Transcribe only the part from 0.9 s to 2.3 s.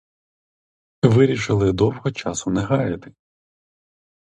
Вирішили довго